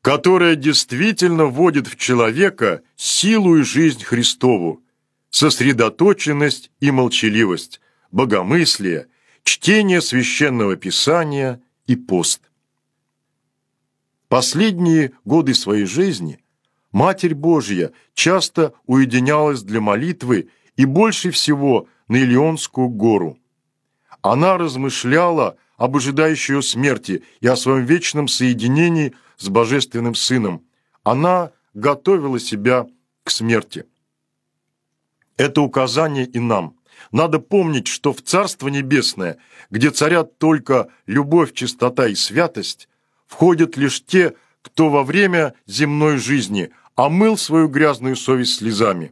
которое 0.03 0.55
действительно 0.55 1.45
вводит 1.45 1.87
в 1.87 1.95
человека 1.95 2.83
силу 2.95 3.57
и 3.57 3.63
жизнь 3.63 4.03
Христову, 4.03 4.83
сосредоточенность 5.31 6.69
и 6.79 6.91
молчаливость, 6.91 7.81
богомыслие, 8.11 9.07
чтение 9.41 10.01
священного 10.01 10.75
писания 10.75 11.63
и 11.87 11.95
пост. 11.95 12.43
Последние 14.27 15.13
годы 15.25 15.55
своей 15.55 15.85
жизни 15.85 16.39
Матерь 16.91 17.33
Божья 17.33 17.91
часто 18.13 18.73
уединялась 18.85 19.63
для 19.63 19.81
молитвы 19.81 20.49
и 20.79 20.85
больше 20.85 21.29
всего 21.31 21.89
на 22.07 22.15
Илионскую 22.15 22.87
гору. 22.87 23.37
Она 24.21 24.57
размышляла 24.57 25.57
об 25.75 25.97
ожидающей 25.97 26.55
ее 26.55 26.61
смерти 26.61 27.25
и 27.41 27.47
о 27.47 27.57
своем 27.57 27.83
вечном 27.83 28.29
соединении 28.29 29.13
с 29.35 29.49
Божественным 29.49 30.15
Сыном. 30.15 30.63
Она 31.03 31.51
готовила 31.73 32.39
себя 32.39 32.87
к 33.25 33.29
смерти. 33.29 33.87
Это 35.35 35.59
указание 35.59 36.25
и 36.25 36.39
нам. 36.39 36.77
Надо 37.11 37.39
помнить, 37.39 37.87
что 37.87 38.13
в 38.13 38.21
Царство 38.21 38.69
Небесное, 38.69 39.35
где 39.69 39.89
царят 39.89 40.37
только 40.37 40.87
любовь, 41.07 41.51
чистота 41.51 42.07
и 42.07 42.15
святость, 42.15 42.87
входят 43.27 43.75
лишь 43.75 44.05
те, 44.05 44.33
кто 44.61 44.89
во 44.89 45.03
время 45.03 45.55
земной 45.67 46.19
жизни 46.19 46.69
омыл 46.95 47.35
свою 47.35 47.67
грязную 47.67 48.15
совесть 48.15 48.59
слезами. 48.59 49.11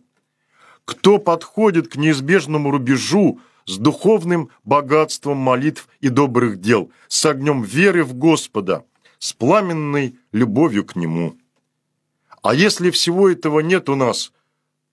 Кто 0.87 1.17
подходит 1.17 1.89
к 1.89 1.97
неизбежному 1.97 2.71
рубежу 2.71 3.41
с 3.65 3.77
духовным 3.77 4.49
богатством 4.63 5.35
молитв 5.35 5.89
и 5.99 6.07
добрых 6.07 6.61
дел, 6.61 6.91
с 7.09 7.25
огнем 7.25 7.61
веры 7.61 8.05
в 8.05 8.13
Господа, 8.13 8.85
с 9.19 9.33
пламенной 9.33 10.15
любовью 10.31 10.85
к 10.85 10.95
Нему. 10.95 11.35
А 12.41 12.55
если 12.55 12.89
всего 12.89 13.27
этого 13.27 13.59
нет 13.59 13.89
у 13.89 13.95
нас, 13.95 14.31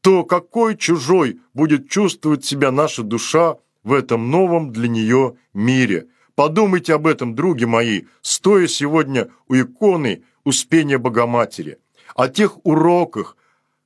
то 0.00 0.24
какой 0.24 0.76
чужой 0.76 1.40
будет 1.54 1.88
чувствовать 1.88 2.44
себя 2.44 2.72
наша 2.72 3.04
душа 3.04 3.58
в 3.84 3.92
этом 3.92 4.32
новом 4.32 4.72
для 4.72 4.88
нее 4.88 5.36
мире? 5.52 6.08
Подумайте 6.34 6.92
об 6.94 7.06
этом, 7.06 7.36
други 7.36 7.66
мои, 7.66 8.02
стоя 8.20 8.66
сегодня 8.66 9.28
у 9.46 9.54
иконы 9.54 10.24
Успения 10.42 10.98
Богоматери, 10.98 11.78
о 12.16 12.26
тех 12.26 12.58
уроках, 12.66 13.36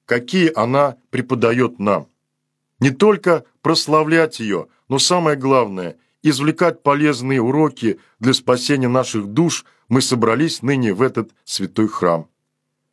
какие 0.09 0.51
она 0.59 0.97
преподает 1.11 1.79
нам. 1.79 2.09
Не 2.81 2.91
только 2.91 3.45
прославлять 3.61 4.41
ее, 4.41 4.69
но 4.89 4.99
самое 4.99 5.37
главное– 5.37 5.99
извлекать 6.23 6.83
полезные 6.83 7.43
уроки 7.43 8.01
для 8.19 8.33
спасения 8.33 8.89
наших 8.89 9.27
душ 9.27 9.67
мы 9.89 10.01
собрались 10.01 10.63
ныне 10.63 10.95
в 10.95 11.03
этот 11.03 11.31
святой 11.45 11.89
храм. 11.89 12.27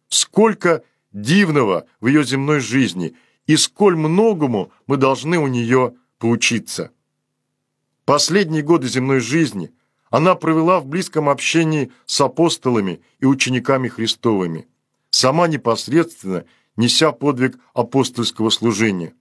Сколько 0.10 0.84
дивного 1.14 1.86
в 2.02 2.08
ее 2.08 2.24
земной 2.26 2.60
жизни, 2.60 3.16
и 3.48 3.56
сколь 3.56 3.96
многому 3.96 4.72
мы 4.86 4.98
должны 4.98 5.38
у 5.38 5.48
нее 5.48 5.94
поучиться. 6.20 6.92
Последние 8.04 8.62
годы 8.62 8.88
земной 8.88 9.22
жизни 9.22 9.72
она 10.10 10.36
провела 10.36 10.82
в 10.82 10.86
близком 10.86 11.30
общении 11.30 11.92
с 12.06 12.20
апостолами 12.20 13.02
и 13.20 13.26
учениками 13.26 13.88
Христовыми, 13.88 14.68
сама 15.10 15.48
непосредственно 15.48 16.44
неся 16.78 17.12
подвиг 17.12 17.58
апостольского 17.74 18.50
служения. 18.50 19.14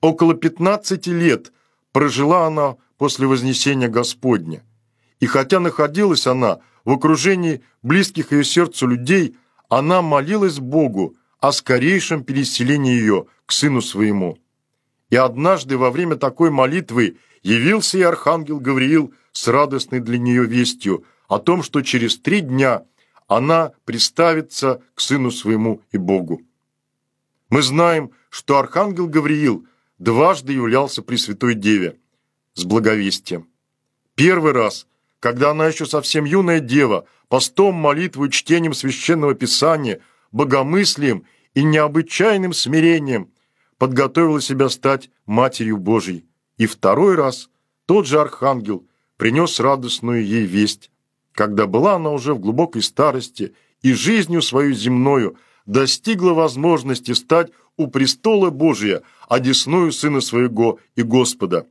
Около 0.00 0.34
15 0.34 1.06
лет 1.08 1.52
прожила 1.92 2.46
она 2.46 2.76
после 2.98 3.26
Вознесения 3.26 3.88
Господня, 3.88 4.64
и 5.20 5.26
хотя 5.26 5.60
находилась 5.60 6.26
она 6.26 6.58
в 6.84 6.90
окружении 6.90 7.62
близких 7.82 8.32
ее 8.32 8.44
сердцу 8.44 8.86
людей, 8.86 9.36
она 9.68 10.02
молилась 10.02 10.58
Богу 10.58 11.16
о 11.38 11.52
скорейшем 11.52 12.24
переселении 12.24 12.92
ее 12.92 13.26
к 13.46 13.52
сыну 13.52 13.80
своему. 13.80 14.38
И 15.10 15.16
однажды 15.16 15.76
во 15.76 15.90
время 15.90 16.16
такой 16.16 16.50
молитвы 16.50 17.18
явился 17.42 17.98
и 17.98 18.02
архангел 18.02 18.60
Гавриил 18.60 19.12
с 19.32 19.48
радостной 19.48 20.00
для 20.00 20.18
нее 20.18 20.44
вестью 20.44 21.04
о 21.28 21.38
том, 21.38 21.62
что 21.62 21.82
через 21.82 22.18
три 22.18 22.40
дня 22.40 22.82
она 23.26 23.72
представится 23.84 24.82
к 24.94 25.00
сыну 25.00 25.30
своему 25.30 25.80
и 25.90 25.98
Богу. 25.98 26.42
Мы 27.48 27.62
знаем, 27.62 28.12
что 28.30 28.58
архангел 28.58 29.08
Гавриил 29.08 29.66
дважды 29.98 30.52
являлся 30.52 31.02
при 31.02 31.16
Святой 31.16 31.54
Деве 31.54 31.98
с 32.54 32.64
благовестием. 32.64 33.48
Первый 34.14 34.52
раз, 34.52 34.86
когда 35.20 35.50
она 35.50 35.66
еще 35.66 35.86
совсем 35.86 36.24
юная 36.24 36.60
дева, 36.60 37.06
постом, 37.28 37.74
молитвой, 37.74 38.30
чтением 38.30 38.74
священного 38.74 39.34
писания, 39.34 40.00
богомыслием 40.32 41.24
и 41.54 41.62
необычайным 41.62 42.52
смирением 42.52 43.30
подготовила 43.78 44.40
себя 44.40 44.68
стать 44.68 45.10
Матерью 45.26 45.76
Божией. 45.76 46.24
И 46.56 46.66
второй 46.66 47.16
раз 47.16 47.50
тот 47.86 48.06
же 48.06 48.20
архангел 48.20 48.86
принес 49.16 49.58
радостную 49.60 50.24
ей 50.24 50.44
весть, 50.44 50.91
когда 51.34 51.66
была 51.66 51.94
она 51.94 52.10
уже 52.10 52.34
в 52.34 52.40
глубокой 52.40 52.82
старости 52.82 53.54
и 53.82 53.92
жизнью 53.92 54.42
свою 54.42 54.74
земною 54.74 55.36
достигла 55.66 56.32
возможности 56.32 57.12
стать 57.12 57.50
у 57.76 57.86
престола 57.86 58.50
Божия, 58.50 59.02
одесную 59.28 59.92
Сына 59.92 60.20
Своего 60.20 60.78
и 60.94 61.02
Господа. 61.02 61.66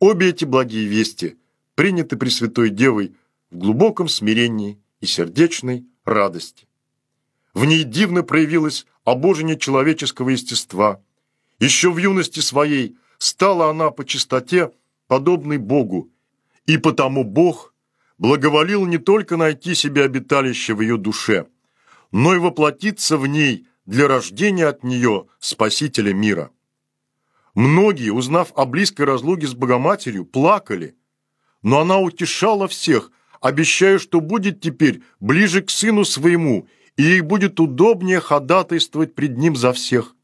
Обе 0.00 0.30
эти 0.30 0.44
благие 0.44 0.86
вести 0.86 1.36
приняты 1.74 2.16
Пресвятой 2.16 2.70
Девой 2.70 3.14
в 3.50 3.58
глубоком 3.58 4.08
смирении 4.08 4.78
и 5.00 5.06
сердечной 5.06 5.86
радости. 6.04 6.66
В 7.54 7.64
ней 7.64 7.84
дивно 7.84 8.22
проявилось 8.22 8.86
обожение 9.04 9.58
человеческого 9.58 10.30
естества. 10.30 11.00
Еще 11.60 11.90
в 11.90 11.98
юности 11.98 12.40
своей 12.40 12.96
стала 13.18 13.70
она 13.70 13.90
по 13.90 14.04
чистоте 14.04 14.70
подобной 15.08 15.58
Богу, 15.58 16.10
и 16.66 16.78
потому 16.78 17.24
Бог 17.24 17.74
благоволил 18.18 18.84
не 18.86 18.98
только 18.98 19.36
найти 19.36 19.74
себе 19.74 20.04
обиталище 20.04 20.74
в 20.74 20.80
ее 20.80 20.96
душе, 20.96 21.46
но 22.12 22.34
и 22.34 22.38
воплотиться 22.38 23.16
в 23.16 23.26
ней 23.26 23.66
для 23.86 24.08
рождения 24.08 24.66
от 24.66 24.84
нее 24.84 25.26
Спасителя 25.38 26.12
мира. 26.12 26.50
Многие, 27.54 28.10
узнав 28.10 28.52
о 28.54 28.66
близкой 28.66 29.06
разлуге 29.06 29.46
с 29.46 29.54
Богоматерью, 29.54 30.24
плакали, 30.24 30.96
но 31.62 31.80
она 31.80 31.98
утешала 31.98 32.68
всех, 32.68 33.10
обещая, 33.40 33.98
что 33.98 34.20
будет 34.20 34.60
теперь 34.60 35.02
ближе 35.20 35.62
к 35.62 35.70
сыну 35.70 36.04
своему, 36.04 36.68
и 36.96 37.02
ей 37.02 37.20
будет 37.20 37.60
удобнее 37.60 38.20
ходатайствовать 38.20 39.14
пред 39.14 39.38
ним 39.38 39.56
за 39.56 39.72
всех. 39.72 40.14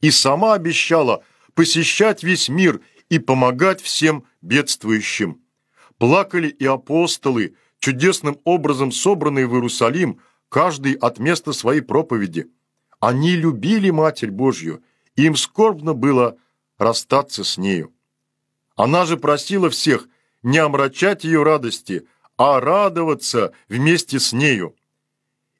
И 0.00 0.10
сама 0.10 0.54
обещала 0.54 1.22
посещать 1.54 2.22
весь 2.22 2.48
мир 2.48 2.80
и 3.08 3.18
помогать 3.18 3.80
всем 3.80 4.24
бедствующим. 4.42 5.43
Плакали 5.98 6.48
и 6.48 6.66
апостолы, 6.66 7.54
чудесным 7.78 8.40
образом 8.44 8.92
собранные 8.92 9.46
в 9.46 9.54
Иерусалим, 9.54 10.20
каждый 10.48 10.94
от 10.94 11.18
места 11.18 11.52
своей 11.52 11.80
проповеди. 11.80 12.50
Они 13.00 13.36
любили 13.36 13.90
Матерь 13.90 14.30
Божью, 14.30 14.82
и 15.16 15.24
им 15.26 15.36
скорбно 15.36 15.94
было 15.94 16.36
расстаться 16.78 17.44
с 17.44 17.58
нею. 17.58 17.92
Она 18.76 19.06
же 19.06 19.16
просила 19.16 19.70
всех 19.70 20.08
не 20.42 20.58
омрачать 20.58 21.24
ее 21.24 21.42
радости, 21.42 22.06
а 22.36 22.60
радоваться 22.60 23.52
вместе 23.68 24.18
с 24.18 24.32
нею. 24.32 24.74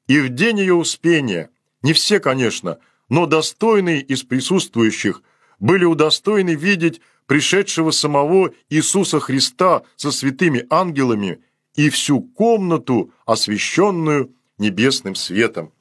И 0.07 0.19
в 0.19 0.29
день 0.29 0.59
ее 0.59 0.73
успения, 0.73 1.49
не 1.81 1.93
все, 1.93 2.19
конечно, 2.19 2.79
но 3.09 3.25
достойные 3.25 4.01
из 4.01 4.23
присутствующих 4.23 5.21
были 5.59 5.85
удостоены 5.85 6.55
видеть 6.55 7.01
пришедшего 7.27 7.91
самого 7.91 8.53
Иисуса 8.69 9.19
Христа 9.19 9.83
со 9.95 10.11
святыми 10.11 10.65
ангелами 10.69 11.41
и 11.75 11.89
всю 11.89 12.21
комнату, 12.21 13.11
освященную 13.25 14.33
небесным 14.57 15.15
светом. 15.15 15.73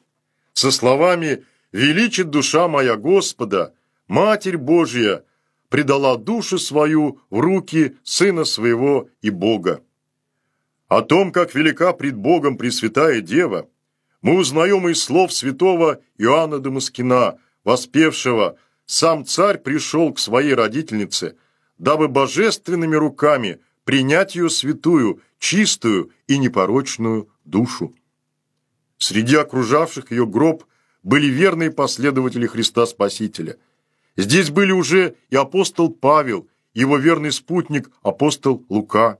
Со 0.53 0.71
словами 0.71 1.45
«Величит 1.73 2.31
душа 2.31 2.69
моя 2.69 2.97
Господа, 2.97 3.75
Матерь 4.07 4.57
Божья, 4.57 5.25
предала 5.69 6.17
душу 6.17 6.59
свою 6.59 7.21
в 7.31 7.41
руки 7.41 7.97
Сына 8.05 8.45
Своего 8.45 9.09
и 9.23 9.31
Бога». 9.31 9.83
О 10.89 11.03
том, 11.03 11.33
как 11.33 11.55
велика 11.55 11.93
пред 11.93 12.17
Богом 12.17 12.57
Пресвятая 12.57 13.21
Дева, 13.21 13.69
мы 14.23 14.37
узнаем 14.37 14.89
из 14.89 15.03
слов 15.03 15.33
святого 15.33 16.01
Иоанна 16.19 16.59
Дамаскина, 16.59 17.39
воспевшего 17.65 18.57
«Сам 18.87 19.25
царь 19.25 19.59
пришел 19.59 20.13
к 20.13 20.19
своей 20.19 20.55
родительнице, 20.55 21.37
дабы 21.79 22.09
божественными 22.09 22.97
руками 22.97 23.61
принять 23.85 24.35
ее 24.35 24.51
святую, 24.51 25.21
чистую 25.39 26.11
и 26.27 26.39
непорочную 26.39 27.29
душу». 27.45 27.95
Среди 28.99 29.37
окружавших 29.37 30.11
ее 30.11 30.27
гроб 30.27 30.65
были 31.03 31.27
верные 31.27 31.71
последователи 31.71 32.47
Христа 32.47 32.87
Спасителя. 32.87 33.59
Здесь 34.17 34.51
были 34.51 34.73
уже 34.73 35.17
и 35.29 35.37
апостол 35.37 35.91
Павел, 35.91 36.49
его 36.73 36.97
верный 36.97 37.33
спутник 37.33 37.91
апостол 38.03 38.65
Лука. 38.69 39.19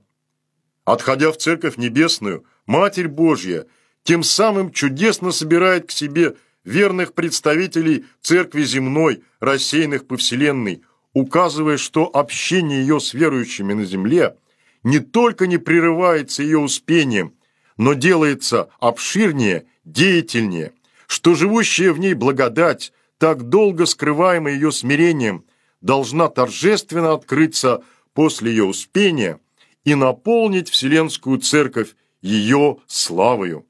Отходя 0.83 1.31
в 1.31 1.37
Церковь 1.37 1.77
Небесную, 1.77 2.45
Матерь 2.65 3.07
Божья 3.07 3.67
тем 4.03 4.23
самым 4.23 4.71
чудесно 4.71 5.31
собирает 5.31 5.87
к 5.87 5.91
себе 5.91 6.35
верных 6.65 7.13
представителей 7.13 8.05
Церкви 8.21 8.63
земной, 8.63 9.23
рассеянных 9.39 10.07
по 10.07 10.17
Вселенной, 10.17 10.83
указывая, 11.13 11.77
что 11.77 12.05
общение 12.05 12.81
ее 12.81 12.99
с 12.99 13.13
верующими 13.13 13.73
на 13.73 13.85
земле 13.85 14.35
не 14.83 14.99
только 14.99 15.47
не 15.47 15.57
прерывается 15.57 16.43
ее 16.43 16.59
успением, 16.59 17.33
но 17.77 17.93
делается 17.93 18.69
обширнее, 18.79 19.65
деятельнее, 19.85 20.73
что 21.07 21.35
живущая 21.35 21.93
в 21.93 21.99
ней 21.99 22.13
благодать, 22.13 22.91
так 23.17 23.49
долго 23.49 23.85
скрываемая 23.85 24.53
ее 24.53 24.71
смирением, 24.71 25.45
должна 25.81 26.27
торжественно 26.27 27.13
открыться 27.13 27.83
после 28.13 28.51
ее 28.51 28.65
успения– 28.65 29.39
и 29.85 29.93
наполнить 29.95 30.69
Вселенскую 30.69 31.39
Церковь 31.39 31.95
ее 32.21 32.77
славою. 32.87 33.65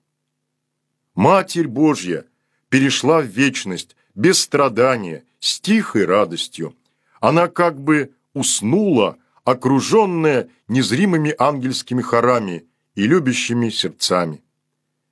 Матерь 1.13 1.67
Божья 1.67 2.25
перешла 2.69 3.21
в 3.21 3.25
вечность 3.25 3.95
без 4.13 4.41
страдания, 4.41 5.23
с 5.39 5.59
тихой 5.59 6.05
радостью. 6.05 6.75
Она 7.19 7.47
как 7.47 7.79
бы 7.79 8.11
уснула, 8.33 9.17
окруженная 9.43 10.49
незримыми 10.67 11.35
ангельскими 11.37 12.01
хорами 12.01 12.65
и 12.95 13.05
любящими 13.05 13.69
сердцами. 13.69 14.41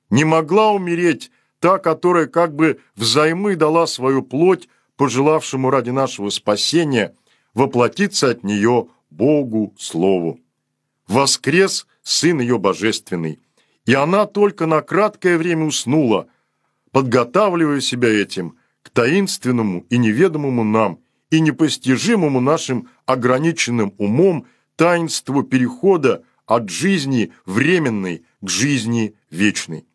Не 0.10 0.24
могла 0.24 0.72
умереть 0.72 1.32
та, 1.60 1.78
которая 1.78 2.26
как 2.28 2.56
бы 2.56 2.80
взаймы 2.96 3.56
дала 3.56 3.86
свою 3.88 4.24
плоть, 4.24 4.68
пожелавшему 4.96 5.70
ради 5.70 5.92
нашего 5.92 6.30
спасения 6.30 7.16
воплотиться 7.54 8.30
от 8.30 8.44
нее 8.44 8.88
Богу 9.10 9.74
Слову 9.78 10.40
воскрес 11.08 11.88
Сын 12.02 12.42
ее 12.42 12.60
Божественный, 12.60 13.40
и 13.86 13.94
она 13.94 14.26
только 14.26 14.66
на 14.66 14.82
краткое 14.82 15.38
время 15.38 15.66
уснула, 15.66 16.28
подготавливая 16.94 17.82
себя 17.82 18.08
этим 18.08 18.58
к 18.84 18.90
таинственному 18.92 19.86
и 19.90 19.98
неведомому 19.98 20.64
нам 20.64 21.00
и 21.32 21.42
непостижимому 21.42 22.40
нашим 22.40 22.88
ограниченным 23.06 23.94
умом 23.98 24.46
таинству 24.76 25.44
перехода 25.44 26.24
от 26.46 26.70
жизни 26.70 27.34
временной 27.46 28.24
к 28.42 28.50
жизни 28.50 29.16
вечной. 29.32 29.86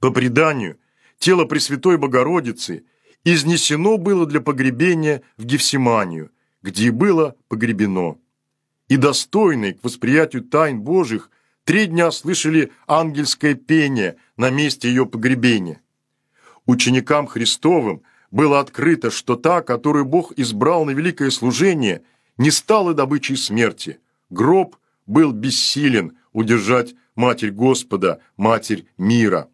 По 0.00 0.10
преданию, 0.10 0.78
тело 1.18 1.44
Пресвятой 1.44 1.96
Богородицы 1.96 2.84
изнесено 3.24 3.98
было 3.98 4.26
для 4.26 4.40
погребения 4.40 5.22
в 5.36 5.44
Гефсиманию, 5.44 6.32
где 6.60 6.90
было 6.90 7.36
погребено 7.48 8.18
и 8.88 8.96
достойные 8.96 9.74
к 9.74 9.84
восприятию 9.84 10.42
тайн 10.42 10.80
Божьих, 10.80 11.30
три 11.68 11.84
дня 11.84 12.10
слышали 12.12 12.72
ангельское 12.86 13.52
пение 13.52 14.16
на 14.38 14.48
месте 14.48 14.88
ее 14.88 15.04
погребения. 15.04 15.82
Ученикам 16.64 17.26
Христовым 17.26 18.00
было 18.30 18.60
открыто, 18.60 19.10
что 19.10 19.36
та, 19.36 19.60
которую 19.60 20.06
Бог 20.06 20.32
избрал 20.38 20.86
на 20.86 20.92
великое 20.92 21.30
служение, 21.30 22.04
не 22.38 22.50
стала 22.50 22.94
добычей 22.94 23.36
смерти. 23.36 24.00
Гроб 24.30 24.76
был 25.04 25.32
бессилен 25.32 26.16
удержать 26.32 26.94
Матерь 27.14 27.50
Господа, 27.50 28.20
Матерь 28.38 28.86
мира. 28.96 29.50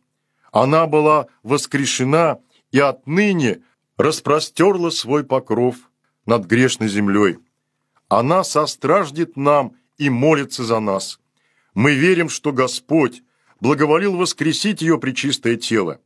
Она 0.52 0.86
была 0.86 1.26
воскрешена 1.42 2.38
и 2.70 2.78
отныне 2.78 3.62
распростерла 3.96 4.90
свой 4.90 5.24
покров 5.24 5.90
над 6.26 6.46
грешной 6.46 6.88
землей. 6.88 7.38
Она 8.08 8.44
состраждет 8.44 9.36
нам 9.36 9.72
и 9.98 10.10
молится 10.10 10.62
за 10.62 10.78
нас. 10.78 11.18
Мы 11.74 11.94
верим, 11.94 12.28
что 12.28 12.52
Господь 12.52 13.22
благоволил 13.60 14.16
воскресить 14.16 14.80
ее 14.80 14.98
причистое 14.98 15.56
тело. 15.56 16.00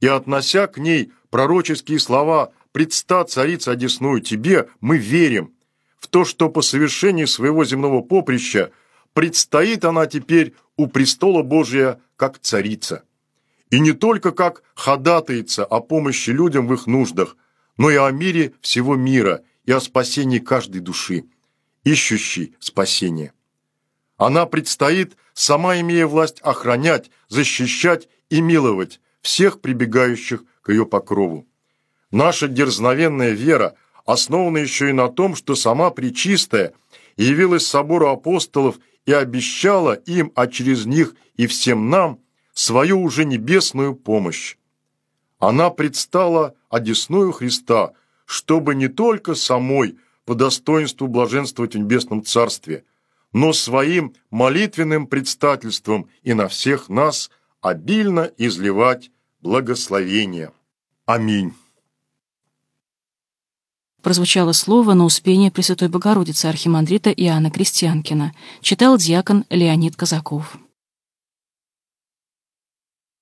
И, 0.00 0.06
относя 0.06 0.66
к 0.66 0.78
ней 0.78 1.12
пророческие 1.30 1.98
слова 1.98 2.52
«Предста, 2.72 3.24
царица 3.24 3.70
одесную 3.70 4.20
тебе», 4.20 4.68
мы 4.80 4.98
верим 4.98 5.54
в 5.98 6.08
то, 6.08 6.24
что 6.24 6.50
по 6.50 6.60
совершении 6.60 7.24
своего 7.24 7.64
земного 7.64 8.02
поприща 8.02 8.72
предстоит 9.12 9.84
она 9.84 10.06
теперь 10.06 10.54
у 10.76 10.88
престола 10.88 11.42
Божия 11.42 12.00
как 12.16 12.38
царица. 12.40 13.04
И 13.70 13.80
не 13.80 13.92
только 13.92 14.32
как 14.32 14.62
ходатайца 14.74 15.64
о 15.64 15.80
помощи 15.80 16.30
людям 16.30 16.66
в 16.66 16.74
их 16.74 16.86
нуждах, 16.86 17.36
но 17.76 17.90
и 17.90 17.96
о 17.96 18.10
мире 18.10 18.52
всего 18.60 18.96
мира 18.96 19.42
и 19.64 19.72
о 19.72 19.80
спасении 19.80 20.38
каждой 20.38 20.80
души 20.80 21.24
ищущий 21.84 22.54
спасение. 22.58 23.32
Она 24.16 24.46
предстоит, 24.46 25.16
сама 25.32 25.80
имея 25.80 26.06
власть 26.06 26.40
охранять, 26.42 27.10
защищать 27.28 28.08
и 28.30 28.40
миловать 28.40 29.00
всех 29.20 29.60
прибегающих 29.60 30.44
к 30.62 30.70
ее 30.70 30.86
покрову. 30.86 31.46
Наша 32.10 32.46
дерзновенная 32.46 33.30
вера 33.30 33.74
основана 34.06 34.58
еще 34.58 34.90
и 34.90 34.92
на 34.92 35.08
том, 35.08 35.34
что 35.34 35.54
сама 35.54 35.90
Пречистая 35.90 36.74
явилась 37.16 37.66
собору 37.66 38.08
апостолов 38.08 38.78
и 39.06 39.12
обещала 39.12 39.94
им, 39.94 40.30
а 40.34 40.46
через 40.46 40.86
них 40.86 41.14
и 41.36 41.46
всем 41.46 41.90
нам, 41.90 42.20
свою 42.52 43.02
уже 43.02 43.24
небесную 43.24 43.94
помощь. 43.94 44.56
Она 45.38 45.70
предстала 45.70 46.54
одесную 46.70 47.32
Христа, 47.32 47.92
чтобы 48.24 48.74
не 48.74 48.88
только 48.88 49.34
самой 49.34 49.98
по 50.24 50.34
достоинству 50.34 51.06
блаженствовать 51.08 51.74
в 51.74 51.78
Небесном 51.78 52.24
Царстве, 52.24 52.84
но 53.34 53.52
своим 53.52 54.14
молитвенным 54.30 55.06
предстательством 55.06 56.08
и 56.22 56.32
на 56.32 56.48
всех 56.48 56.88
нас 56.88 57.30
обильно 57.60 58.30
изливать 58.38 59.10
благословение. 59.40 60.52
Аминь. 61.04 61.52
Прозвучало 64.02 64.52
слово 64.52 64.94
на 64.94 65.04
Успение 65.04 65.50
Пресвятой 65.50 65.88
Богородицы 65.88 66.46
архимандрита 66.46 67.10
Иоанна 67.10 67.50
Крестьянкина. 67.50 68.32
Читал 68.60 68.96
диакон 68.98 69.44
Леонид 69.50 69.96
Казаков. 69.96 70.56